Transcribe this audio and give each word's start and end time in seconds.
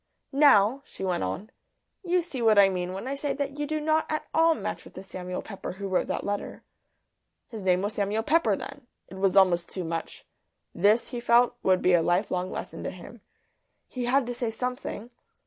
"Now," 0.33 0.81
she 0.83 1.03
went 1.03 1.23
on, 1.23 1.51
"you 2.03 2.23
see 2.23 2.41
what 2.41 2.57
I 2.57 2.69
mean 2.69 2.91
when 2.91 3.07
I 3.07 3.13
say 3.13 3.33
that 3.33 3.59
you 3.59 3.67
do 3.67 3.79
not 3.79 4.07
at 4.11 4.25
all 4.33 4.55
match 4.55 4.83
with 4.83 4.95
the 4.95 5.03
Samuel 5.03 5.43
Pepper 5.43 5.73
who 5.73 5.87
wrote 5.87 6.07
that 6.07 6.23
letter." 6.23 6.63
His 7.49 7.61
name 7.61 7.83
was 7.83 7.93
Samuel 7.93 8.23
Pepper 8.23 8.55
then! 8.55 8.87
It 9.09 9.19
was 9.19 9.37
almost 9.37 9.69
too 9.69 9.83
much. 9.83 10.25
This, 10.73 11.09
he 11.09 11.19
felt, 11.19 11.53
would 11.61 11.83
be 11.83 11.93
a 11.93 12.01
lifelong 12.01 12.49
lesson 12.49 12.83
to 12.85 12.89
him. 12.89 13.21
He 13.87 14.05
had 14.05 14.25
to 14.25 14.33
say 14.33 14.49
something. 14.49 15.11